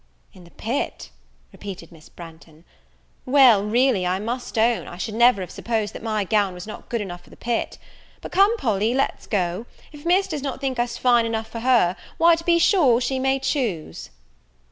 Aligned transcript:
"In 0.33 0.45
the 0.45 0.49
pit," 0.57 1.11
repeated 1.51 1.91
Miss 1.91 2.09
Branghton; 2.09 2.63
"well, 3.23 3.63
really, 3.63 4.03
I 4.03 4.17
must 4.17 4.57
own, 4.57 4.87
I 4.87 4.97
should 4.97 5.13
never 5.13 5.41
have 5.41 5.51
supposed 5.51 5.93
that 5.93 6.01
my 6.01 6.23
gown 6.23 6.55
was 6.55 6.65
not 6.65 6.89
good 6.89 7.01
enough 7.01 7.21
for 7.21 7.29
the 7.29 7.35
pit: 7.37 7.77
but 8.19 8.31
come, 8.31 8.57
Polly, 8.57 8.95
let's 8.95 9.27
go; 9.27 9.67
if 9.91 10.03
Miss 10.03 10.27
does 10.27 10.41
not 10.41 10.59
think 10.59 10.79
us 10.79 10.97
fine 10.97 11.27
enough 11.27 11.49
for 11.49 11.59
her, 11.59 11.95
why 12.17 12.35
to 12.35 12.43
be 12.43 12.57
sure 12.57 12.99
she 12.99 13.19
may 13.19 13.37
choose." 13.37 14.09